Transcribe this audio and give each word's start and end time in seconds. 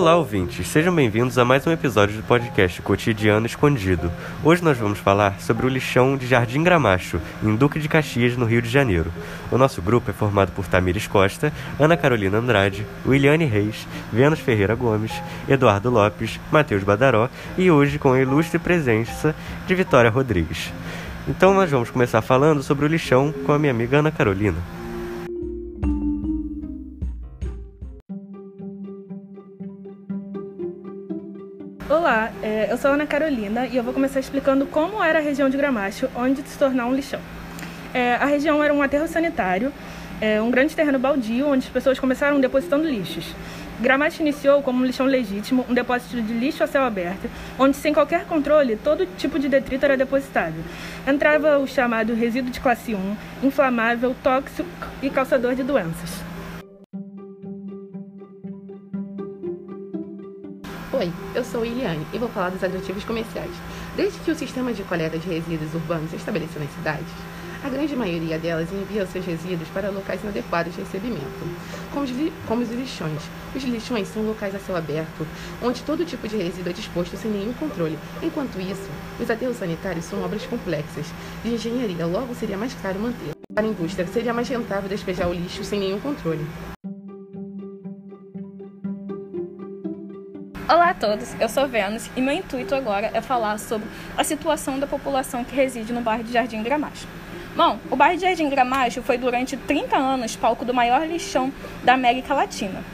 Olá, 0.00 0.16
ouvintes! 0.16 0.66
Sejam 0.66 0.94
bem-vindos 0.94 1.36
a 1.36 1.44
mais 1.44 1.66
um 1.66 1.70
episódio 1.70 2.16
do 2.16 2.22
podcast 2.22 2.80
Cotidiano 2.80 3.44
Escondido. 3.44 4.10
Hoje 4.42 4.64
nós 4.64 4.78
vamos 4.78 4.98
falar 4.98 5.38
sobre 5.42 5.66
o 5.66 5.68
lixão 5.68 6.16
de 6.16 6.26
Jardim 6.26 6.62
Gramacho, 6.62 7.20
em 7.42 7.54
Duque 7.54 7.78
de 7.78 7.86
Caxias, 7.86 8.34
no 8.34 8.46
Rio 8.46 8.62
de 8.62 8.70
Janeiro. 8.70 9.12
O 9.52 9.58
nosso 9.58 9.82
grupo 9.82 10.10
é 10.10 10.14
formado 10.14 10.52
por 10.52 10.66
Tamires 10.66 11.06
Costa, 11.06 11.52
Ana 11.78 11.98
Carolina 11.98 12.38
Andrade, 12.38 12.86
Williane 13.06 13.44
Reis, 13.44 13.86
Vênus 14.10 14.40
Ferreira 14.40 14.74
Gomes, 14.74 15.12
Eduardo 15.46 15.90
Lopes, 15.90 16.40
Matheus 16.50 16.82
Badaró 16.82 17.28
e 17.58 17.70
hoje 17.70 17.98
com 17.98 18.14
a 18.14 18.20
ilustre 18.20 18.58
presença 18.58 19.36
de 19.66 19.74
Vitória 19.74 20.08
Rodrigues. 20.08 20.72
Então 21.28 21.52
nós 21.52 21.70
vamos 21.70 21.90
começar 21.90 22.22
falando 22.22 22.62
sobre 22.62 22.86
o 22.86 22.88
lixão 22.88 23.34
com 23.44 23.52
a 23.52 23.58
minha 23.58 23.70
amiga 23.70 23.98
Ana 23.98 24.10
Carolina. 24.10 24.79
Sou 32.80 32.92
Ana 32.92 33.06
Carolina 33.06 33.66
e 33.66 33.76
eu 33.76 33.82
vou 33.82 33.92
começar 33.92 34.20
explicando 34.20 34.64
como 34.64 35.02
era 35.04 35.18
a 35.18 35.22
região 35.22 35.50
de 35.50 35.56
Gramacho, 35.56 36.08
onde 36.16 36.40
se 36.48 36.56
tornar 36.56 36.86
um 36.86 36.94
lixão. 36.94 37.20
É, 37.92 38.14
a 38.14 38.24
região 38.24 38.64
era 38.64 38.72
um 38.72 38.80
aterro 38.80 39.06
sanitário, 39.06 39.70
é, 40.18 40.40
um 40.40 40.50
grande 40.50 40.74
terreno 40.74 40.98
baldio, 40.98 41.46
onde 41.46 41.66
as 41.66 41.72
pessoas 41.72 41.98
começaram 41.98 42.40
depositando 42.40 42.88
lixos. 42.88 43.34
Gramacho 43.78 44.22
iniciou 44.22 44.62
como 44.62 44.82
um 44.82 44.86
lixão 44.86 45.04
legítimo, 45.04 45.66
um 45.68 45.74
depósito 45.74 46.22
de 46.22 46.32
lixo 46.32 46.64
a 46.64 46.66
céu 46.66 46.82
aberto, 46.82 47.28
onde 47.58 47.76
sem 47.76 47.92
qualquer 47.92 48.24
controle 48.24 48.76
todo 48.76 49.06
tipo 49.18 49.38
de 49.38 49.50
detrito 49.50 49.84
era 49.84 49.94
depositado. 49.94 50.56
Entrava 51.06 51.58
o 51.58 51.66
chamado 51.66 52.14
resíduo 52.14 52.50
de 52.50 52.60
classe 52.60 52.94
1, 52.94 53.16
inflamável, 53.42 54.16
tóxico 54.22 54.66
e 55.02 55.10
causador 55.10 55.54
de 55.54 55.62
doenças. 55.62 56.29
Oi, 61.00 61.10
eu 61.34 61.42
sou 61.42 61.64
Iliane 61.64 62.06
e 62.12 62.18
vou 62.18 62.28
falar 62.28 62.50
dos 62.50 62.62
adotivos 62.62 63.04
comerciais. 63.04 63.50
Desde 63.96 64.18
que 64.18 64.30
o 64.30 64.36
sistema 64.36 64.70
de 64.70 64.82
coleta 64.82 65.16
de 65.16 65.26
resíduos 65.26 65.72
urbanos 65.72 66.10
se 66.10 66.16
estabeleceu 66.16 66.60
nas 66.60 66.70
cidades, 66.74 67.08
a 67.64 67.70
grande 67.70 67.96
maioria 67.96 68.38
delas 68.38 68.70
envia 68.70 69.06
seus 69.06 69.24
resíduos 69.24 69.66
para 69.70 69.88
locais 69.88 70.22
inadequados 70.22 70.74
de 70.74 70.82
recebimento, 70.82 71.24
como 71.90 72.04
os, 72.04 72.10
como 72.46 72.60
os 72.60 72.70
lixões. 72.70 73.22
Os 73.56 73.64
lixões 73.64 74.08
são 74.08 74.22
locais 74.24 74.54
a 74.54 74.58
céu 74.58 74.76
aberto, 74.76 75.26
onde 75.62 75.82
todo 75.84 76.04
tipo 76.04 76.28
de 76.28 76.36
resíduo 76.36 76.68
é 76.68 76.74
disposto 76.74 77.16
sem 77.16 77.30
nenhum 77.30 77.54
controle. 77.54 77.98
Enquanto 78.22 78.60
isso, 78.60 78.90
os 79.18 79.30
aterros 79.30 79.56
sanitários 79.56 80.04
são 80.04 80.22
obras 80.22 80.44
complexas 80.44 81.06
de 81.42 81.54
engenharia, 81.54 82.04
logo 82.04 82.34
seria 82.34 82.58
mais 82.58 82.74
caro 82.74 83.00
manter. 83.00 83.30
Para 83.54 83.66
a 83.66 83.70
indústria, 83.70 84.06
seria 84.06 84.34
mais 84.34 84.50
rentável 84.50 84.86
despejar 84.86 85.30
o 85.30 85.32
lixo 85.32 85.64
sem 85.64 85.80
nenhum 85.80 85.98
controle. 85.98 86.46
Olá 90.72 90.90
a 90.90 90.94
todos, 90.94 91.34
eu 91.40 91.48
sou 91.48 91.66
Vênus 91.66 92.08
e 92.14 92.20
meu 92.20 92.32
intuito 92.32 92.76
agora 92.76 93.10
é 93.12 93.20
falar 93.20 93.58
sobre 93.58 93.88
a 94.16 94.22
situação 94.22 94.78
da 94.78 94.86
população 94.86 95.42
que 95.42 95.52
reside 95.52 95.92
no 95.92 96.00
bairro 96.00 96.22
de 96.22 96.32
Jardim 96.32 96.62
Gramacho. 96.62 97.08
Bom, 97.56 97.76
o 97.90 97.96
bairro 97.96 98.14
de 98.14 98.22
Jardim 98.22 98.48
Gramacho 98.48 99.02
foi 99.02 99.18
durante 99.18 99.56
30 99.56 99.96
anos 99.96 100.36
palco 100.36 100.64
do 100.64 100.72
maior 100.72 101.04
lixão 101.04 101.52
da 101.82 101.94
América 101.94 102.34
Latina. 102.34 102.84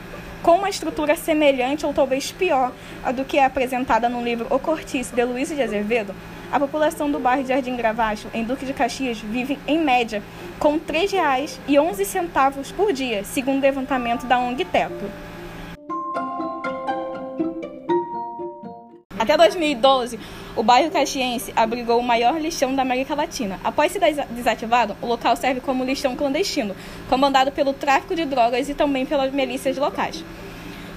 Com 0.42 0.52
uma 0.52 0.70
estrutura 0.70 1.16
semelhante 1.16 1.84
ou 1.84 1.92
talvez 1.92 2.32
pior 2.32 2.72
do 3.14 3.26
que 3.26 3.36
é 3.36 3.44
apresentada 3.44 4.08
no 4.08 4.24
livro 4.24 4.46
O 4.48 4.58
Cortiço 4.58 5.14
de 5.14 5.22
Luiz 5.22 5.50
de 5.50 5.60
Azevedo, 5.60 6.14
a 6.50 6.58
população 6.58 7.10
do 7.10 7.18
bairro 7.18 7.42
de 7.42 7.50
Jardim 7.50 7.76
Gravacho, 7.76 8.28
em 8.32 8.42
Duque 8.42 8.64
de 8.64 8.72
Caxias, 8.72 9.18
vive 9.18 9.58
em 9.66 9.78
média 9.78 10.22
com 10.58 10.76
R$ 10.76 10.80
3,11 10.88 12.72
por 12.72 12.90
dia, 12.94 13.22
segundo 13.22 13.58
o 13.58 13.62
levantamento 13.62 14.24
da 14.24 14.38
ONG 14.38 14.64
Teto. 14.64 15.25
Até 19.26 19.36
2012, 19.38 20.20
o 20.54 20.62
bairro 20.62 20.88
caxiense 20.88 21.52
abrigou 21.56 21.98
o 21.98 22.02
maior 22.02 22.40
lixão 22.40 22.72
da 22.76 22.82
América 22.82 23.12
Latina. 23.12 23.58
Após 23.64 23.90
ser 23.90 23.98
desativado, 24.30 24.96
o 25.02 25.06
local 25.06 25.34
serve 25.34 25.60
como 25.60 25.82
lixão 25.82 26.14
clandestino, 26.14 26.76
comandado 27.08 27.50
pelo 27.50 27.72
tráfico 27.72 28.14
de 28.14 28.24
drogas 28.24 28.68
e 28.68 28.74
também 28.74 29.04
pelas 29.04 29.32
milícias 29.32 29.76
locais. 29.78 30.24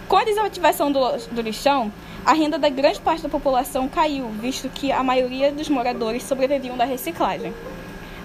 Com 0.07 0.15
a 0.15 0.23
desativação 0.23 0.91
do, 0.91 0.99
do 1.31 1.41
lixão, 1.41 1.91
a 2.23 2.33
renda 2.33 2.59
da 2.59 2.69
grande 2.69 3.01
parte 3.01 3.23
da 3.23 3.29
população 3.29 3.89
caiu, 3.89 4.27
visto 4.39 4.69
que 4.69 4.91
a 4.91 5.01
maioria 5.01 5.51
dos 5.51 5.67
moradores 5.67 6.21
sobreviviam 6.21 6.77
da 6.77 6.85
reciclagem. 6.85 7.51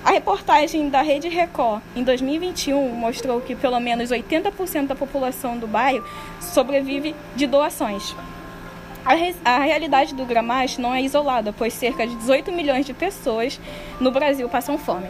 A 0.05 0.11
reportagem 0.11 0.91
da 0.91 1.01
Rede 1.01 1.31
Record 1.31 1.81
em 1.97 2.05
2021 2.05 2.91
mostrou 2.91 3.41
que 3.41 3.57
pelo 3.57 3.81
menos 3.81 4.11
80% 4.11 4.87
da 4.87 4.95
população 4.95 5.57
do 5.57 5.67
bairro 5.67 6.05
sobrevive 6.43 7.17
de 7.35 7.47
doações. 7.47 8.15
A, 9.05 9.13
re 9.13 9.35
a 9.45 9.59
realidade 9.59 10.15
do 10.15 10.25
Gramacho 10.25 10.81
não 10.81 10.95
é 10.95 11.03
isolada, 11.03 11.53
pois 11.53 11.75
cerca 11.75 12.07
de 12.07 12.15
18 12.17 12.51
milhões 12.51 12.87
de 12.87 12.95
pessoas 12.95 13.61
no 14.01 14.11
Brasil 14.11 14.49
passam 14.49 14.79
fome. 14.79 15.09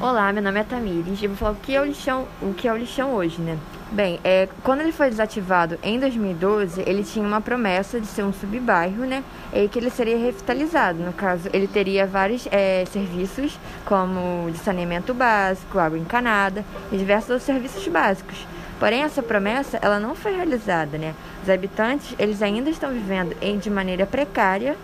Olá, 0.00 0.32
meu 0.32 0.42
nome 0.42 0.60
é 0.60 0.64
Tamires 0.64 1.22
e 1.22 1.26
vou 1.26 1.36
falar 1.36 1.52
o 1.52 1.56
que 1.56 1.74
é 1.74 1.80
o 1.80 1.84
lixão, 1.84 2.26
o 2.40 2.54
que 2.54 2.66
é 2.66 2.72
o 2.72 2.76
lixão 2.76 3.12
hoje, 3.12 3.42
né? 3.42 3.58
Bem, 3.92 4.18
é, 4.24 4.48
quando 4.62 4.80
ele 4.80 4.92
foi 4.92 5.10
desativado 5.10 5.78
em 5.82 6.00
2012, 6.00 6.82
ele 6.86 7.04
tinha 7.04 7.26
uma 7.26 7.42
promessa 7.42 8.00
de 8.00 8.06
ser 8.06 8.24
um 8.24 8.32
subbairro, 8.32 9.04
né? 9.04 9.22
E 9.52 9.68
que 9.68 9.78
ele 9.78 9.90
seria 9.90 10.16
revitalizado. 10.16 11.00
No 11.00 11.12
caso, 11.12 11.50
ele 11.52 11.66
teria 11.66 12.06
vários 12.06 12.48
é, 12.50 12.84
serviços, 12.86 13.58
como 13.84 14.50
de 14.50 14.58
saneamento 14.58 15.12
básico, 15.12 15.78
água 15.78 15.98
encanada 15.98 16.64
e 16.90 16.96
diversos 16.96 17.30
outros 17.30 17.46
serviços 17.46 17.86
básicos. 17.88 18.55
Porém, 18.78 19.02
essa 19.02 19.22
promessa 19.22 19.78
ela 19.80 19.98
não 19.98 20.14
foi 20.14 20.36
realizada, 20.36 20.98
né? 20.98 21.14
Os 21.42 21.48
habitantes 21.48 22.14
eles 22.18 22.42
ainda 22.42 22.68
estão 22.68 22.90
vivendo 22.90 23.34
em, 23.40 23.58
de 23.58 23.70
maneira 23.70 24.04
precária, 24.04 24.76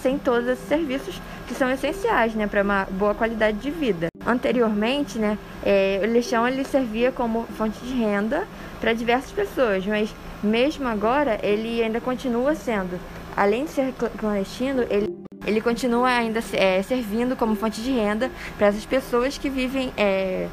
sem 0.00 0.18
todos 0.18 0.48
esses 0.48 0.66
serviços 0.68 1.20
que 1.46 1.54
são 1.54 1.70
essenciais, 1.70 2.34
né, 2.34 2.46
para 2.46 2.62
uma 2.62 2.86
boa 2.90 3.14
qualidade 3.14 3.58
de 3.58 3.70
vida. 3.70 4.06
Anteriormente, 4.24 5.18
né, 5.18 5.36
é, 5.64 6.00
o 6.02 6.06
lixão 6.06 6.46
ele 6.46 6.64
servia 6.64 7.12
como 7.12 7.44
fonte 7.58 7.78
de 7.84 7.92
renda 7.92 8.46
para 8.80 8.92
diversas 8.92 9.30
pessoas, 9.32 9.84
mas 9.84 10.14
mesmo 10.42 10.86
agora 10.88 11.38
ele 11.42 11.82
ainda 11.82 12.00
continua 12.00 12.54
sendo, 12.54 12.98
além 13.36 13.64
de 13.64 13.72
ser 13.72 13.92
clandestino, 14.16 14.84
ele 14.88 15.24
ele 15.46 15.60
continua 15.60 16.08
ainda 16.08 16.40
é, 16.54 16.80
servindo 16.82 17.36
como 17.36 17.54
fonte 17.54 17.82
de 17.82 17.90
renda 17.90 18.30
para 18.56 18.68
essas 18.68 18.86
pessoas 18.86 19.36
que 19.36 19.50
vivem 19.50 19.92
é, 19.94 20.48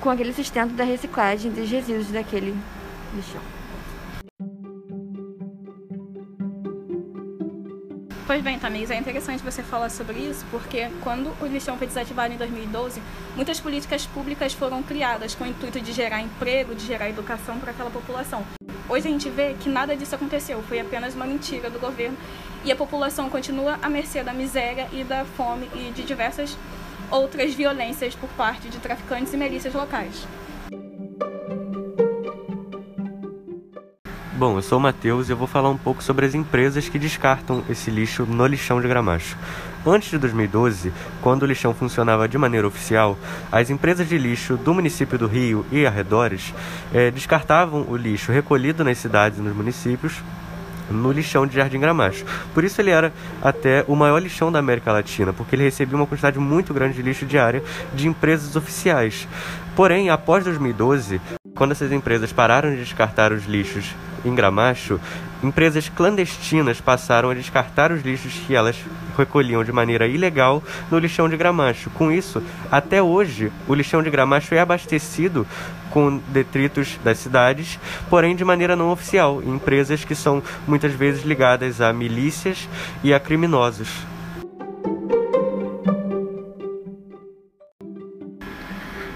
com 0.00 0.10
aquele 0.10 0.32
sustento 0.32 0.74
da 0.74 0.84
reciclagem 0.84 1.50
dos 1.50 1.68
resíduos 1.70 2.08
daquele 2.08 2.56
lixão. 3.14 3.40
Pois 8.26 8.42
bem, 8.42 8.58
Tamires, 8.58 8.90
é 8.90 8.96
interessante 8.96 9.42
você 9.42 9.62
falar 9.62 9.88
sobre 9.88 10.18
isso, 10.18 10.44
porque 10.50 10.88
quando 11.04 11.32
o 11.40 11.46
lixão 11.46 11.78
foi 11.78 11.86
desativado 11.86 12.34
em 12.34 12.36
2012, 12.36 13.00
muitas 13.36 13.60
políticas 13.60 14.04
públicas 14.04 14.52
foram 14.52 14.82
criadas 14.82 15.34
com 15.34 15.44
o 15.44 15.46
intuito 15.46 15.80
de 15.80 15.92
gerar 15.92 16.20
emprego, 16.20 16.74
de 16.74 16.84
gerar 16.84 17.08
educação 17.08 17.60
para 17.60 17.70
aquela 17.70 17.88
população. 17.88 18.44
Hoje 18.88 19.06
a 19.06 19.10
gente 19.10 19.30
vê 19.30 19.54
que 19.54 19.68
nada 19.68 19.96
disso 19.96 20.16
aconteceu, 20.16 20.60
foi 20.64 20.80
apenas 20.80 21.14
uma 21.14 21.24
mentira 21.24 21.70
do 21.70 21.78
governo 21.78 22.16
e 22.64 22.72
a 22.72 22.76
população 22.76 23.30
continua 23.30 23.78
à 23.80 23.88
mercê 23.88 24.24
da 24.24 24.32
miséria 24.32 24.88
e 24.92 25.04
da 25.04 25.24
fome 25.24 25.70
e 25.74 25.92
de 25.92 26.02
diversas 26.02 26.58
outras 27.10 27.54
violências 27.54 28.14
por 28.14 28.28
parte 28.30 28.68
de 28.68 28.78
traficantes 28.78 29.32
e 29.32 29.36
milícias 29.36 29.74
locais. 29.74 30.26
Bom, 34.38 34.58
eu 34.58 34.62
sou 34.62 34.76
o 34.76 34.80
Matheus 34.82 35.28
e 35.28 35.32
eu 35.32 35.36
vou 35.36 35.46
falar 35.46 35.70
um 35.70 35.78
pouco 35.78 36.02
sobre 36.02 36.26
as 36.26 36.34
empresas 36.34 36.90
que 36.90 36.98
descartam 36.98 37.64
esse 37.70 37.90
lixo 37.90 38.26
no 38.26 38.46
lixão 38.46 38.82
de 38.82 38.86
Gramacho. 38.86 39.34
Antes 39.86 40.10
de 40.10 40.18
2012, 40.18 40.92
quando 41.22 41.44
o 41.44 41.46
lixão 41.46 41.72
funcionava 41.72 42.28
de 42.28 42.36
maneira 42.36 42.66
oficial, 42.66 43.16
as 43.50 43.70
empresas 43.70 44.06
de 44.06 44.18
lixo 44.18 44.58
do 44.58 44.74
município 44.74 45.16
do 45.16 45.26
Rio 45.26 45.64
e 45.72 45.86
arredores 45.86 46.52
eh, 46.92 47.10
descartavam 47.10 47.86
o 47.88 47.96
lixo 47.96 48.30
recolhido 48.30 48.84
nas 48.84 48.98
cidades 48.98 49.38
e 49.38 49.42
nos 49.42 49.56
municípios 49.56 50.20
no 50.90 51.12
lixão 51.12 51.46
de 51.46 51.56
Jardim 51.56 51.80
Gramacho. 51.80 52.24
Por 52.54 52.64
isso 52.64 52.80
ele 52.80 52.90
era 52.90 53.12
até 53.42 53.84
o 53.88 53.96
maior 53.96 54.22
lixão 54.22 54.50
da 54.50 54.58
América 54.58 54.92
Latina, 54.92 55.32
porque 55.32 55.54
ele 55.56 55.64
recebia 55.64 55.96
uma 55.96 56.06
quantidade 56.06 56.38
muito 56.38 56.72
grande 56.72 56.94
de 56.94 57.02
lixo 57.02 57.26
diária 57.26 57.62
de 57.94 58.08
empresas 58.08 58.56
oficiais. 58.56 59.26
Porém, 59.74 60.10
após 60.10 60.44
2012, 60.44 61.20
quando 61.54 61.72
essas 61.72 61.92
empresas 61.92 62.32
pararam 62.32 62.70
de 62.70 62.76
descartar 62.76 63.32
os 63.32 63.46
lixos 63.46 63.94
em 64.24 64.34
Gramacho, 64.34 65.00
empresas 65.42 65.88
clandestinas 65.88 66.80
passaram 66.80 67.30
a 67.30 67.34
descartar 67.34 67.92
os 67.92 68.02
lixos 68.02 68.32
que 68.46 68.54
elas 68.54 68.76
recolhiam 69.16 69.64
de 69.64 69.72
maneira 69.72 70.06
ilegal 70.06 70.62
no 70.90 70.98
lixão 70.98 71.28
de 71.28 71.36
Gramacho. 71.36 71.90
Com 71.90 72.12
isso, 72.12 72.42
até 72.70 73.02
hoje, 73.02 73.52
o 73.66 73.74
lixão 73.74 74.02
de 74.02 74.10
Gramacho 74.10 74.54
é 74.54 74.60
abastecido 74.60 75.46
com 75.90 76.20
detritos 76.28 76.98
das 77.02 77.18
cidades, 77.18 77.78
porém 78.10 78.36
de 78.36 78.44
maneira 78.44 78.76
não 78.76 78.90
oficial, 78.90 79.42
em 79.42 79.54
empresas 79.54 80.04
que 80.04 80.14
são 80.14 80.42
muitas 80.66 80.92
vezes 80.92 81.24
ligadas 81.24 81.80
a 81.80 81.92
milícias 81.92 82.68
e 83.02 83.14
a 83.14 83.20
criminosos. 83.20 84.15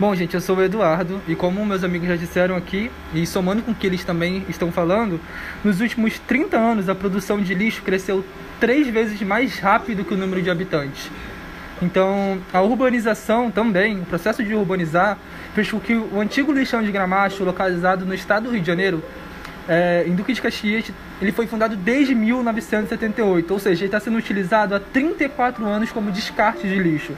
Bom, 0.01 0.15
gente, 0.15 0.33
eu 0.33 0.41
sou 0.41 0.57
o 0.57 0.63
Eduardo 0.63 1.21
e 1.29 1.35
como 1.35 1.63
meus 1.67 1.85
amigos 1.85 2.09
já 2.09 2.17
disseram 2.17 2.57
aqui, 2.57 2.91
e 3.13 3.27
somando 3.27 3.61
com 3.61 3.73
o 3.73 3.75
que 3.75 3.87
eles 3.87 4.03
também 4.03 4.47
estão 4.49 4.73
falando, 4.73 5.21
nos 5.63 5.83
últimos 5.83 6.19
30 6.21 6.57
anos 6.57 6.89
a 6.89 6.95
produção 6.95 7.39
de 7.39 7.55
lixo 7.55 7.83
cresceu 7.83 8.25
três 8.59 8.89
vezes 8.89 9.21
mais 9.21 9.59
rápido 9.59 10.03
que 10.03 10.15
o 10.15 10.17
número 10.17 10.41
de 10.41 10.49
habitantes. 10.49 11.11
Então, 11.83 12.39
a 12.51 12.63
urbanização 12.63 13.51
também, 13.51 14.01
o 14.01 14.07
processo 14.07 14.43
de 14.43 14.55
urbanizar, 14.55 15.19
fez 15.55 15.71
com 15.71 15.79
que 15.79 15.93
o 15.95 16.19
antigo 16.19 16.51
lixão 16.51 16.83
de 16.83 16.91
Gramacho, 16.91 17.45
localizado 17.45 18.07
no 18.07 18.15
estado 18.15 18.45
do 18.45 18.53
Rio 18.53 18.63
de 18.63 18.67
Janeiro, 18.67 19.05
é, 19.69 20.05
em 20.07 20.15
Duque 20.15 20.33
de 20.33 20.41
Caxias, 20.41 20.91
ele 21.21 21.31
foi 21.31 21.47
fundado 21.47 21.77
desde 21.77 22.15
1978, 22.15 23.53
ou 23.53 23.61
seja, 23.61 23.83
ele 23.83 23.89
está 23.89 24.01
sendo 24.01 24.17
utilizado 24.17 24.75
há 24.75 24.81
34 24.81 25.63
anos 25.67 25.93
como 25.93 26.11
descarte 26.11 26.67
de 26.67 26.79
lixo. 26.79 27.13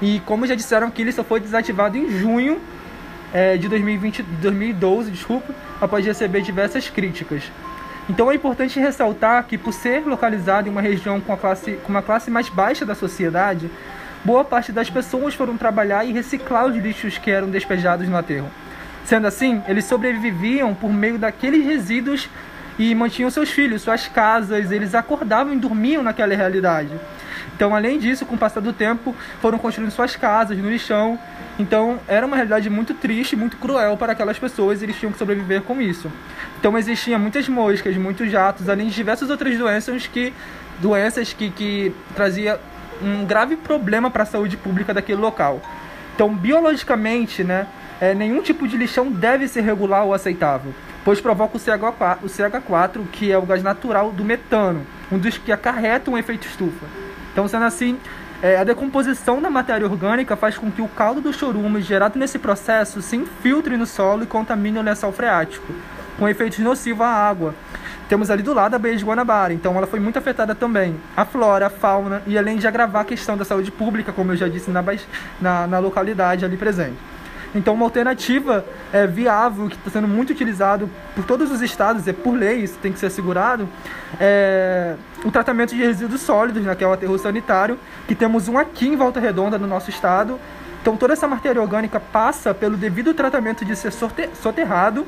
E 0.00 0.20
como 0.20 0.46
já 0.46 0.54
disseram 0.54 0.88
aqui, 0.88 1.02
ele 1.02 1.12
só 1.12 1.22
foi 1.22 1.40
desativado 1.40 1.96
em 1.98 2.08
junho 2.08 2.60
é, 3.32 3.56
de 3.56 3.68
2020, 3.68 4.22
2012, 4.22 5.10
desculpa, 5.10 5.54
após 5.80 6.04
receber 6.04 6.40
diversas 6.42 6.88
críticas. 6.88 7.42
Então 8.08 8.30
é 8.30 8.34
importante 8.34 8.80
ressaltar 8.80 9.44
que 9.44 9.56
por 9.56 9.72
ser 9.72 10.04
localizado 10.06 10.68
em 10.68 10.70
uma 10.70 10.80
região 10.80 11.20
com, 11.20 11.36
classe, 11.36 11.72
com 11.84 11.90
uma 11.90 12.02
classe 12.02 12.30
mais 12.30 12.48
baixa 12.48 12.84
da 12.84 12.94
sociedade, 12.94 13.70
boa 14.24 14.44
parte 14.44 14.72
das 14.72 14.90
pessoas 14.90 15.34
foram 15.34 15.56
trabalhar 15.56 16.04
e 16.04 16.12
reciclar 16.12 16.66
os 16.66 16.76
lixos 16.76 17.18
que 17.18 17.30
eram 17.30 17.48
despejados 17.48 18.08
no 18.08 18.16
aterro. 18.16 18.50
Sendo 19.04 19.26
assim, 19.26 19.62
eles 19.68 19.84
sobreviviam 19.84 20.74
por 20.74 20.92
meio 20.92 21.18
daqueles 21.18 21.64
resíduos 21.64 22.28
e 22.78 22.94
mantinham 22.94 23.30
seus 23.30 23.50
filhos, 23.50 23.82
suas 23.82 24.08
casas, 24.08 24.70
eles 24.70 24.94
acordavam 24.94 25.52
e 25.52 25.56
dormiam 25.56 26.02
naquela 26.02 26.34
realidade. 26.34 26.90
Então, 27.60 27.74
além 27.74 27.98
disso, 27.98 28.24
com 28.24 28.36
o 28.36 28.38
passar 28.38 28.60
do 28.60 28.72
tempo, 28.72 29.14
foram 29.38 29.58
construindo 29.58 29.90
suas 29.90 30.16
casas 30.16 30.56
no 30.56 30.70
lixão. 30.70 31.18
Então, 31.58 32.00
era 32.08 32.24
uma 32.24 32.34
realidade 32.34 32.70
muito 32.70 32.94
triste, 32.94 33.36
muito 33.36 33.58
cruel 33.58 33.98
para 33.98 34.12
aquelas 34.12 34.38
pessoas 34.38 34.80
e 34.80 34.86
eles 34.86 34.96
tinham 34.96 35.12
que 35.12 35.18
sobreviver 35.18 35.60
com 35.60 35.78
isso. 35.78 36.10
Então, 36.58 36.78
existiam 36.78 37.20
muitas 37.20 37.46
moscas, 37.50 37.94
muitos 37.98 38.30
jatos, 38.30 38.66
além 38.66 38.88
de 38.88 38.94
diversas 38.94 39.28
outras 39.28 39.58
doenças 39.58 40.06
que 40.06 40.32
doenças 40.80 41.34
que, 41.34 41.50
que 41.50 41.94
trazia 42.14 42.58
um 43.02 43.26
grave 43.26 43.56
problema 43.56 44.10
para 44.10 44.22
a 44.22 44.26
saúde 44.26 44.56
pública 44.56 44.94
daquele 44.94 45.20
local. 45.20 45.60
Então, 46.14 46.34
biologicamente, 46.34 47.44
né, 47.44 47.66
é, 48.00 48.14
nenhum 48.14 48.40
tipo 48.40 48.66
de 48.66 48.78
lixão 48.78 49.12
deve 49.12 49.46
ser 49.46 49.60
regular 49.60 50.06
ou 50.06 50.14
aceitável, 50.14 50.72
pois 51.04 51.20
provoca 51.20 51.58
o 51.58 51.60
CH4, 51.60 52.18
o 52.22 52.26
CH4, 52.26 53.02
que 53.12 53.30
é 53.30 53.36
o 53.36 53.42
gás 53.42 53.62
natural 53.62 54.10
do 54.12 54.24
metano, 54.24 54.86
um 55.12 55.18
dos 55.18 55.36
que 55.36 55.52
acarreta 55.52 56.10
um 56.10 56.16
efeito 56.16 56.46
estufa. 56.46 56.86
Então, 57.40 57.48
sendo 57.48 57.64
assim, 57.64 57.98
é, 58.42 58.58
a 58.58 58.64
decomposição 58.64 59.40
da 59.40 59.48
matéria 59.48 59.86
orgânica 59.86 60.36
faz 60.36 60.58
com 60.58 60.70
que 60.70 60.82
o 60.82 60.88
caldo 60.88 61.22
do 61.22 61.32
chorume 61.32 61.80
gerado 61.80 62.18
nesse 62.18 62.38
processo 62.38 63.00
se 63.00 63.16
infiltre 63.16 63.78
no 63.78 63.86
solo 63.86 64.24
e 64.24 64.26
contamine 64.26 64.78
o 64.78 64.82
lençol 64.82 65.10
freático, 65.10 65.72
com 66.18 66.28
efeitos 66.28 66.58
nocivos 66.58 67.00
à 67.00 67.08
água. 67.08 67.54
Temos 68.10 68.30
ali 68.30 68.42
do 68.42 68.52
lado 68.52 68.74
a 68.74 68.78
Baía 68.78 68.94
de 68.94 69.06
Guanabara, 69.06 69.54
então 69.54 69.74
ela 69.74 69.86
foi 69.86 69.98
muito 69.98 70.18
afetada 70.18 70.54
também. 70.54 71.00
A 71.16 71.24
flora, 71.24 71.68
a 71.68 71.70
fauna, 71.70 72.22
e 72.26 72.36
além 72.36 72.58
de 72.58 72.68
agravar 72.68 73.00
a 73.00 73.06
questão 73.06 73.38
da 73.38 73.44
saúde 73.46 73.70
pública, 73.70 74.12
como 74.12 74.32
eu 74.32 74.36
já 74.36 74.46
disse 74.46 74.70
na, 74.70 74.84
na, 75.40 75.66
na 75.66 75.78
localidade 75.78 76.44
ali 76.44 76.58
presente. 76.58 76.98
Então, 77.54 77.74
uma 77.74 77.84
alternativa 77.84 78.64
é, 78.92 79.06
viável, 79.06 79.68
que 79.68 79.76
está 79.76 79.90
sendo 79.90 80.06
muito 80.06 80.30
utilizado 80.30 80.88
por 81.14 81.24
todos 81.24 81.50
os 81.50 81.60
estados, 81.60 82.06
é 82.06 82.12
por 82.12 82.32
lei, 82.32 82.58
isso 82.60 82.78
tem 82.78 82.92
que 82.92 82.98
ser 82.98 83.06
assegurado, 83.06 83.68
é 84.20 84.94
o 85.24 85.30
tratamento 85.30 85.74
de 85.74 85.82
resíduos 85.82 86.20
sólidos, 86.20 86.62
né, 86.62 86.74
que 86.74 86.84
é 86.84 86.86
o 86.86 86.92
aterro 86.92 87.18
sanitário, 87.18 87.78
que 88.06 88.14
temos 88.14 88.48
um 88.48 88.56
aqui 88.56 88.88
em 88.88 88.96
Volta 88.96 89.20
Redonda, 89.20 89.58
no 89.58 89.66
nosso 89.66 89.90
estado. 89.90 90.38
Então, 90.80 90.96
toda 90.96 91.12
essa 91.12 91.28
matéria 91.28 91.60
orgânica 91.60 92.00
passa 92.00 92.54
pelo 92.54 92.76
devido 92.76 93.12
tratamento 93.12 93.64
de 93.64 93.76
ser 93.76 93.92
soterrado 93.92 95.06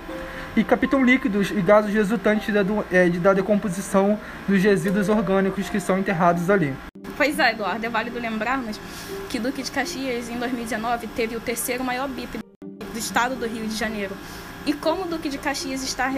e 0.56 0.62
captam 0.62 1.04
líquidos 1.04 1.50
e 1.50 1.60
gases 1.60 1.92
resultantes 1.92 2.52
da, 2.52 2.60
é, 2.90 3.08
da 3.08 3.32
decomposição 3.32 4.18
dos 4.46 4.62
resíduos 4.62 5.08
orgânicos 5.08 5.68
que 5.70 5.80
são 5.80 5.98
enterrados 5.98 6.50
ali. 6.50 6.74
Pois 7.16 7.38
é, 7.38 7.52
Eduardo, 7.52 7.84
é 7.84 7.88
válido 7.88 8.18
lembrarmos 8.18 8.78
que 9.28 9.38
Duque 9.38 9.62
de 9.62 9.70
Caxias, 9.70 10.28
em 10.28 10.38
2019, 10.38 11.06
teve 11.08 11.36
o 11.36 11.40
terceiro 11.40 11.84
maior 11.84 12.08
BIP 12.08 12.38
do 12.92 12.98
estado 12.98 13.34
do 13.34 13.46
Rio 13.46 13.66
de 13.66 13.76
Janeiro. 13.76 14.14
E 14.64 14.72
como 14.72 15.02
o 15.02 15.08
Duque 15.08 15.28
de 15.28 15.38
Caxias 15.38 15.82
está 15.82 16.08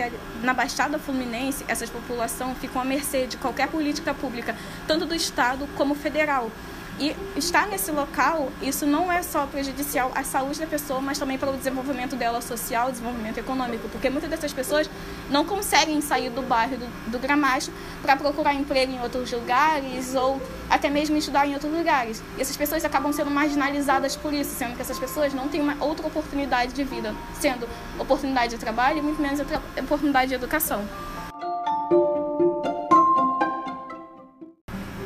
na 0.43 0.53
Baixada 0.53 0.99
Fluminense, 0.99 1.65
essas 1.67 1.89
populações 1.89 2.59
ficam 2.59 2.83
à 2.83 2.85
mercê 2.85 3.27
de 3.27 3.39
qualquer 3.39 3.69
política 3.69 4.13
pública, 4.13 4.55
tanto 4.87 5.07
do 5.07 5.15
estado 5.15 5.67
como 5.77 5.95
federal. 5.95 6.51
E 6.99 7.15
estar 7.37 7.67
nesse 7.67 7.91
local, 7.91 8.53
isso 8.63 8.87
não 8.87 9.11
é 9.11 9.21
só 9.21 9.47
prejudicial 9.47 10.13
à 10.15 10.23
saúde 10.23 10.61
da 10.61 10.67
pessoa, 10.67 11.01
mas 11.01 11.19
também 11.19 11.37
para 11.37 11.51
o 11.51 11.57
desenvolvimento 11.57 12.15
dela 12.15 12.41
social, 12.41 12.91
desenvolvimento 12.93 13.39
econômico, 13.39 13.89
porque 13.89 14.09
muitas 14.09 14.31
dessas 14.31 14.53
pessoas 14.53 14.89
não 15.29 15.45
conseguem 15.45 16.01
sair 16.01 16.31
do 16.31 16.41
bairro 16.43 16.77
do, 16.77 17.11
do 17.11 17.19
Gramacho 17.19 17.73
para 18.01 18.17
procurar 18.17 18.55
emprego 18.55 18.93
em 18.93 19.01
outros 19.01 19.33
lugares 19.33 20.15
ou 20.15 20.41
até 20.71 20.89
mesmo 20.89 21.17
estudar 21.17 21.49
em 21.49 21.55
outros 21.55 21.73
lugares. 21.73 22.23
E 22.39 22.43
essas 22.43 22.57
pessoas 22.57 22.85
acabam 22.85 23.13
sendo 23.13 23.31
marginalizadas 23.31 24.15
por 24.15 24.33
isso, 24.33 24.55
sendo 24.57 24.77
que 24.77 24.83
essas 24.83 24.99
pessoas 24.99 25.35
não 25.35 25.49
têm 25.49 25.61
uma 25.61 25.77
outra 25.85 26.07
oportunidade 26.07 26.75
de 26.75 26.85
vida, 26.85 27.13
sendo 27.41 27.69
oportunidade 27.99 28.55
de 28.55 28.59
trabalho 28.59 28.99
e 28.99 29.03
muito 29.03 29.21
menos 29.21 29.41
oportunidade 29.77 30.29
de 30.29 30.35
educação. 30.35 30.85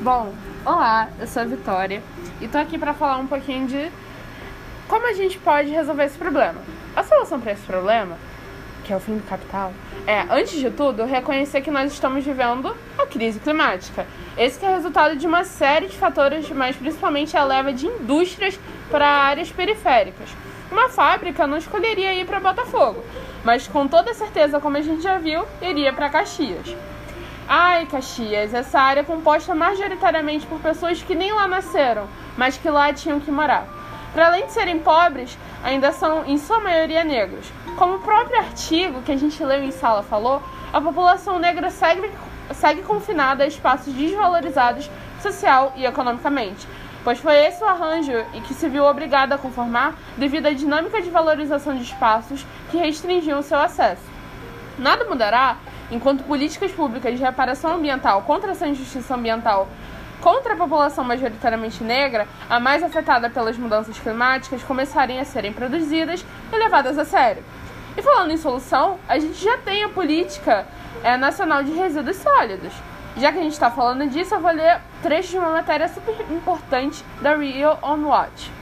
Bom, 0.00 0.32
olá, 0.64 1.08
eu 1.18 1.26
sou 1.26 1.42
a 1.42 1.44
Vitória 1.44 2.02
e 2.40 2.48
tô 2.48 2.58
aqui 2.58 2.78
para 2.78 2.94
falar 2.94 3.18
um 3.18 3.26
pouquinho 3.26 3.66
de 3.66 3.90
como 4.86 5.06
a 5.06 5.12
gente 5.12 5.38
pode 5.38 5.70
resolver 5.70 6.04
esse 6.04 6.18
problema. 6.18 6.60
A 6.96 7.02
solução 7.02 7.40
para 7.40 7.52
esse 7.52 7.62
problema, 7.62 8.16
que 8.84 8.92
é 8.92 8.96
o 8.96 9.00
fim 9.00 9.16
do 9.16 9.28
capital, 9.28 9.72
é, 10.06 10.22
antes 10.30 10.58
de 10.58 10.70
tudo, 10.70 11.04
reconhecer 11.04 11.60
que 11.60 11.70
nós 11.70 11.92
estamos 11.92 12.24
vivendo 12.24 12.74
a 12.98 13.06
crise 13.06 13.38
climática. 13.38 14.06
Esse 14.36 14.64
é 14.64 14.74
resultado 14.74 15.16
de 15.16 15.26
uma 15.26 15.44
série 15.44 15.86
de 15.86 15.96
fatores, 15.96 16.48
mas 16.50 16.76
principalmente 16.76 17.36
a 17.36 17.44
leva 17.44 17.72
de 17.72 17.86
indústrias 17.86 18.58
para 18.90 19.06
áreas 19.06 19.50
periféricas. 19.50 20.30
Uma 20.70 20.88
fábrica 20.88 21.46
não 21.46 21.56
escolheria 21.56 22.14
ir 22.14 22.26
para 22.26 22.40
Botafogo, 22.40 23.02
mas 23.44 23.68
com 23.68 23.86
toda 23.86 24.14
certeza, 24.14 24.60
como 24.60 24.76
a 24.76 24.82
gente 24.82 25.02
já 25.02 25.18
viu, 25.18 25.44
iria 25.62 25.92
para 25.92 26.10
Caxias. 26.10 26.74
Ai, 27.50 27.86
Caxias, 27.86 28.52
essa 28.52 28.78
área 28.78 29.00
é 29.00 29.04
composta 29.04 29.54
majoritariamente 29.54 30.46
por 30.46 30.60
pessoas 30.60 31.02
que 31.02 31.14
nem 31.14 31.32
lá 31.32 31.48
nasceram, 31.48 32.06
mas 32.36 32.58
que 32.58 32.68
lá 32.68 32.92
tinham 32.92 33.18
que 33.20 33.30
morar. 33.30 33.66
Para 34.12 34.26
além 34.26 34.44
de 34.44 34.52
serem 34.52 34.78
pobres, 34.78 35.38
ainda 35.64 35.90
são, 35.90 36.26
em 36.26 36.36
sua 36.36 36.60
maioria, 36.60 37.04
negros. 37.04 37.50
Como 37.78 37.94
o 37.94 38.00
próprio 38.00 38.38
artigo 38.38 39.00
que 39.00 39.12
a 39.12 39.16
gente 39.16 39.42
leu 39.42 39.64
em 39.64 39.70
sala 39.70 40.02
falou, 40.02 40.42
a 40.74 40.78
população 40.78 41.38
negra 41.38 41.70
segue, 41.70 42.10
segue 42.52 42.82
confinada 42.82 43.44
a 43.44 43.46
espaços 43.46 43.94
desvalorizados 43.94 44.90
social 45.22 45.72
e 45.74 45.86
economicamente, 45.86 46.68
pois 47.02 47.18
foi 47.18 47.34
esse 47.46 47.64
o 47.64 47.66
arranjo 47.66 48.26
e 48.34 48.42
que 48.42 48.52
se 48.52 48.68
viu 48.68 48.84
obrigada 48.84 49.36
a 49.36 49.38
conformar 49.38 49.94
devido 50.18 50.48
à 50.48 50.52
dinâmica 50.52 51.00
de 51.00 51.08
valorização 51.08 51.74
de 51.74 51.82
espaços 51.82 52.44
que 52.70 52.76
restringiam 52.76 53.40
seu 53.40 53.58
acesso. 53.58 54.02
Nada 54.78 55.06
mudará 55.06 55.56
enquanto 55.90 56.24
políticas 56.24 56.70
públicas 56.72 57.16
de 57.16 57.24
reparação 57.24 57.74
ambiental 57.76 58.22
contra 58.22 58.52
essa 58.52 58.66
injustiça 58.66 59.14
ambiental 59.14 59.68
contra 60.20 60.54
a 60.54 60.56
população 60.56 61.04
majoritariamente 61.04 61.82
negra, 61.82 62.26
a 62.48 62.58
mais 62.58 62.82
afetada 62.82 63.30
pelas 63.30 63.56
mudanças 63.56 63.98
climáticas, 63.98 64.62
começarem 64.62 65.20
a 65.20 65.24
serem 65.24 65.52
produzidas 65.52 66.24
e 66.52 66.56
levadas 66.56 66.98
a 66.98 67.04
sério. 67.04 67.42
E 67.96 68.02
falando 68.02 68.30
em 68.30 68.36
solução, 68.36 68.98
a 69.08 69.18
gente 69.18 69.42
já 69.42 69.58
tem 69.58 69.84
a 69.84 69.88
política 69.88 70.66
é, 71.02 71.16
nacional 71.16 71.62
de 71.62 71.72
resíduos 71.72 72.16
sólidos. 72.16 72.72
Já 73.16 73.32
que 73.32 73.38
a 73.38 73.42
gente 73.42 73.52
está 73.52 73.70
falando 73.70 74.08
disso, 74.08 74.34
eu 74.34 74.40
vou 74.40 74.52
ler 74.52 74.80
trecho 75.02 75.30
de 75.30 75.38
uma 75.38 75.50
matéria 75.50 75.88
super 75.88 76.14
importante 76.30 77.04
da 77.20 77.34
Rio 77.34 77.76
on 77.82 78.04
Watch. 78.06 78.57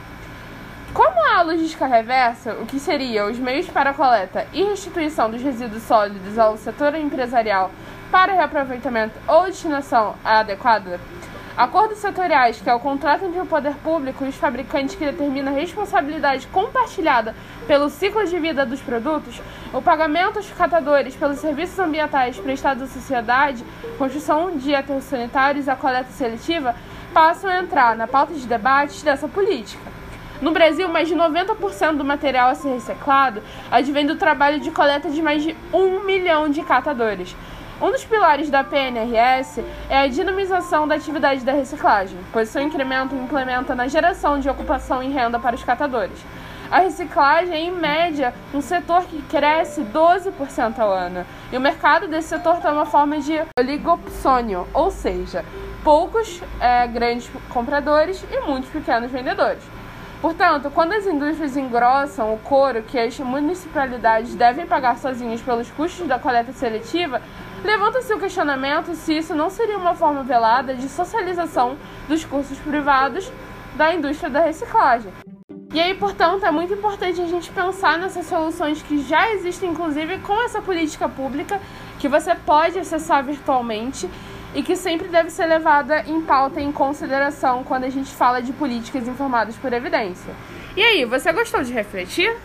Como 0.97 1.23
a 1.31 1.43
logística 1.43 1.85
reversa, 1.85 2.53
o 2.53 2.65
que 2.65 2.79
seria 2.79 3.27
os 3.27 3.37
meios 3.37 3.67
para 3.67 3.91
a 3.91 3.93
coleta 3.93 4.47
e 4.51 4.63
restituição 4.63 5.29
dos 5.29 5.43
resíduos 5.43 5.83
sólidos 5.83 6.39
ao 6.39 6.57
setor 6.57 6.95
empresarial 6.95 7.69
para 8.09 8.33
reaproveitamento 8.33 9.13
ou 9.27 9.45
destinação 9.45 10.15
adequada, 10.25 10.99
acordos 11.55 11.99
setoriais, 11.99 12.59
que 12.59 12.67
é 12.67 12.73
o 12.73 12.79
contrato 12.79 13.25
entre 13.25 13.39
o 13.39 13.45
poder 13.45 13.75
público 13.75 14.25
e 14.25 14.29
os 14.29 14.37
fabricantes 14.37 14.95
que 14.95 15.05
determina 15.05 15.51
a 15.51 15.53
responsabilidade 15.53 16.47
compartilhada 16.47 17.35
pelo 17.67 17.91
ciclo 17.91 18.25
de 18.25 18.39
vida 18.39 18.65
dos 18.65 18.81
produtos, 18.81 19.39
o 19.71 19.79
pagamento 19.79 20.37
aos 20.37 20.49
catadores 20.49 21.15
pelos 21.15 21.37
serviços 21.37 21.77
ambientais 21.77 22.39
prestados 22.39 22.81
à 22.81 22.87
sociedade, 22.87 23.63
construção 23.99 24.57
de 24.57 24.73
aterros 24.73 25.03
sanitários 25.03 25.67
e 25.67 25.69
a 25.69 25.75
coleta 25.75 26.09
seletiva, 26.09 26.75
passam 27.13 27.51
a 27.51 27.59
entrar 27.59 27.95
na 27.95 28.07
pauta 28.07 28.33
de 28.33 28.47
debates 28.47 29.03
dessa 29.03 29.27
política. 29.27 29.96
No 30.39 30.51
Brasil, 30.51 30.87
mais 30.87 31.07
de 31.07 31.15
90% 31.15 31.97
do 31.97 32.05
material 32.05 32.49
a 32.49 32.55
ser 32.55 32.69
reciclado 32.69 33.41
advém 33.71 34.05
do 34.05 34.17
trabalho 34.17 34.59
de 34.59 34.69
coleta 34.69 35.09
de 35.09 35.19
mais 35.19 35.41
de 35.41 35.55
um 35.73 36.03
milhão 36.03 36.47
de 36.47 36.61
catadores. 36.61 37.35
Um 37.81 37.91
dos 37.91 38.05
pilares 38.05 38.49
da 38.49 38.63
PNRS 38.63 39.63
é 39.89 39.97
a 39.97 40.07
dinamização 40.07 40.87
da 40.87 40.95
atividade 40.95 41.43
da 41.43 41.53
reciclagem, 41.53 42.17
pois 42.31 42.49
seu 42.49 42.61
incremento 42.61 43.15
implementa 43.15 43.73
na 43.73 43.87
geração 43.87 44.39
de 44.39 44.47
ocupação 44.47 45.01
e 45.01 45.09
renda 45.09 45.39
para 45.39 45.55
os 45.55 45.63
catadores. 45.63 46.17
A 46.69 46.79
reciclagem 46.79 47.53
é, 47.53 47.59
em 47.61 47.71
média, 47.71 48.33
um 48.53 48.61
setor 48.61 49.05
que 49.05 49.21
cresce 49.23 49.81
12% 49.81 50.77
ao 50.79 50.91
ano. 50.91 51.25
E 51.51 51.57
o 51.57 51.61
mercado 51.61 52.07
desse 52.07 52.29
setor 52.29 52.57
toma 52.57 52.85
forma 52.85 53.19
de 53.19 53.41
oligopsônio, 53.57 54.67
ou 54.73 54.91
seja, 54.91 55.45
poucos 55.83 56.41
é, 56.59 56.85
grandes 56.87 57.31
compradores 57.49 58.23
e 58.29 58.39
muitos 58.41 58.69
pequenos 58.69 59.09
vendedores. 59.09 59.63
Portanto, 60.21 60.71
quando 60.71 60.93
as 60.93 61.05
indústrias 61.05 61.55
engrossam 61.55 62.33
o 62.33 62.39
couro 62.39 62.81
que 62.81 62.97
as 62.97 63.19
municipalidades 63.19 64.33
devem 64.33 64.65
pagar 64.65 64.97
sozinhas 64.97 65.41
pelos 65.41 65.69
custos 65.69 66.07
da 66.07 66.17
coleta 66.17 66.51
seletiva, 66.51 67.21
levanta-se 67.63 68.11
o 68.13 68.19
questionamento 68.19 68.95
se 68.95 69.15
isso 69.15 69.35
não 69.35 69.49
seria 69.49 69.77
uma 69.77 69.93
forma 69.93 70.23
velada 70.23 70.73
de 70.73 70.89
socialização 70.89 71.77
dos 72.07 72.25
cursos 72.25 72.57
privados 72.57 73.31
da 73.75 73.93
indústria 73.93 74.29
da 74.29 74.39
reciclagem. 74.39 75.11
E 75.71 75.79
aí, 75.79 75.93
portanto, 75.93 76.43
é 76.43 76.49
muito 76.49 76.73
importante 76.73 77.21
a 77.21 77.27
gente 77.27 77.51
pensar 77.51 77.99
nessas 77.99 78.25
soluções 78.25 78.81
que 78.81 79.03
já 79.03 79.31
existem, 79.33 79.69
inclusive 79.69 80.17
com 80.19 80.41
essa 80.41 80.61
política 80.61 81.07
pública, 81.07 81.61
que 81.99 82.07
você 82.07 82.33
pode 82.33 82.79
acessar 82.79 83.23
virtualmente 83.23 84.09
e 84.53 84.63
que 84.63 84.75
sempre 84.75 85.07
deve 85.07 85.29
ser 85.29 85.45
levada 85.45 86.01
em 86.07 86.21
pauta 86.21 86.59
e 86.59 86.63
em 86.63 86.71
consideração 86.71 87.63
quando 87.63 87.83
a 87.83 87.89
gente 87.89 88.13
fala 88.13 88.41
de 88.41 88.53
políticas 88.53 89.07
informadas 89.07 89.55
por 89.55 89.71
evidência. 89.73 90.33
E 90.75 90.81
aí, 90.81 91.05
você 91.05 91.31
gostou 91.31 91.63
de 91.63 91.73
refletir? 91.73 92.35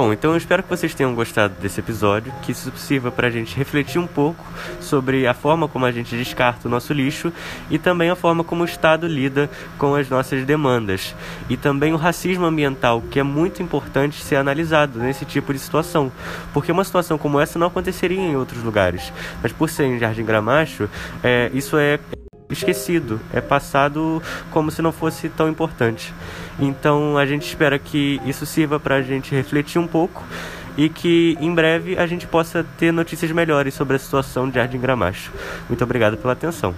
Bom, 0.00 0.14
então 0.14 0.30
eu 0.30 0.38
espero 0.38 0.62
que 0.62 0.70
vocês 0.70 0.94
tenham 0.94 1.14
gostado 1.14 1.52
desse 1.60 1.78
episódio, 1.78 2.32
que 2.40 2.52
isso 2.52 2.72
sirva 2.74 3.10
para 3.10 3.26
a 3.26 3.30
gente 3.30 3.54
refletir 3.54 3.98
um 3.98 4.06
pouco 4.06 4.42
sobre 4.80 5.26
a 5.26 5.34
forma 5.34 5.68
como 5.68 5.84
a 5.84 5.92
gente 5.92 6.16
descarta 6.16 6.66
o 6.66 6.70
nosso 6.70 6.94
lixo 6.94 7.30
e 7.68 7.78
também 7.78 8.08
a 8.08 8.16
forma 8.16 8.42
como 8.42 8.62
o 8.62 8.64
Estado 8.64 9.06
lida 9.06 9.50
com 9.76 9.94
as 9.94 10.08
nossas 10.08 10.42
demandas. 10.46 11.14
E 11.50 11.56
também 11.58 11.92
o 11.92 11.98
racismo 11.98 12.46
ambiental, 12.46 13.02
que 13.10 13.20
é 13.20 13.22
muito 13.22 13.62
importante 13.62 14.22
ser 14.22 14.36
analisado 14.36 14.98
nesse 14.98 15.26
tipo 15.26 15.52
de 15.52 15.58
situação, 15.58 16.10
porque 16.54 16.72
uma 16.72 16.82
situação 16.82 17.18
como 17.18 17.38
essa 17.38 17.58
não 17.58 17.66
aconteceria 17.66 18.18
em 18.18 18.36
outros 18.36 18.62
lugares, 18.62 19.12
mas 19.42 19.52
por 19.52 19.68
ser 19.68 19.84
em 19.84 19.98
Jardim 19.98 20.24
Gramacho, 20.24 20.88
é, 21.22 21.50
isso 21.52 21.76
é 21.76 22.00
esquecido, 22.50 23.20
é 23.32 23.40
passado 23.40 24.22
como 24.50 24.70
se 24.70 24.82
não 24.82 24.92
fosse 24.92 25.28
tão 25.28 25.48
importante. 25.48 26.12
Então 26.58 27.16
a 27.16 27.24
gente 27.24 27.46
espera 27.46 27.78
que 27.78 28.20
isso 28.24 28.44
sirva 28.44 28.78
para 28.78 28.96
a 28.96 29.02
gente 29.02 29.34
refletir 29.34 29.78
um 29.78 29.86
pouco 29.86 30.24
e 30.76 30.88
que 30.88 31.36
em 31.40 31.54
breve 31.54 31.98
a 31.98 32.06
gente 32.06 32.26
possa 32.26 32.64
ter 32.78 32.92
notícias 32.92 33.30
melhores 33.32 33.74
sobre 33.74 33.96
a 33.96 33.98
situação 33.98 34.48
de 34.48 34.56
Jardim 34.56 34.78
Gramacho. 34.78 35.32
Muito 35.68 35.82
obrigado 35.84 36.16
pela 36.16 36.32
atenção. 36.32 36.74